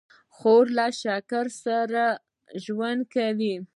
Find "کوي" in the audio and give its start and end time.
3.15-3.55